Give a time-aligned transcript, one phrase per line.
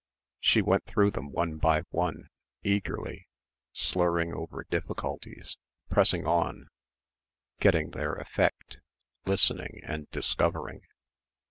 [0.39, 2.29] She went through them one by one,
[2.63, 3.27] eagerly,
[3.71, 5.59] slurring over difficulties,
[5.91, 6.69] pressing on,
[7.59, 8.79] getting their effect,
[9.27, 10.81] listening and discovering.